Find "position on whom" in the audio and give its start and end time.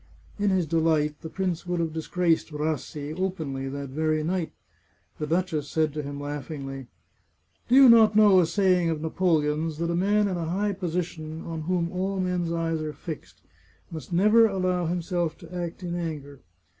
10.73-11.91